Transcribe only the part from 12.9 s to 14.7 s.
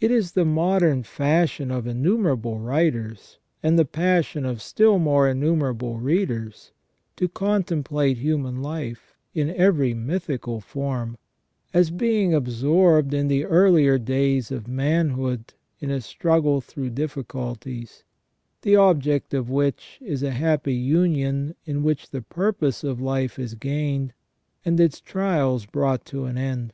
in the earlier days of